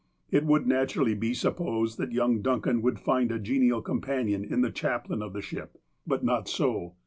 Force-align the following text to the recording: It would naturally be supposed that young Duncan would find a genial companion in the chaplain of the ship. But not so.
It 0.31 0.45
would 0.47 0.65
naturally 0.65 1.13
be 1.13 1.35
supposed 1.35 1.99
that 1.99 2.11
young 2.11 2.41
Duncan 2.41 2.81
would 2.81 2.99
find 2.99 3.31
a 3.31 3.37
genial 3.37 3.83
companion 3.83 4.43
in 4.43 4.61
the 4.61 4.71
chaplain 4.71 5.21
of 5.21 5.33
the 5.33 5.43
ship. 5.43 5.77
But 6.07 6.23
not 6.23 6.47
so. 6.49 6.95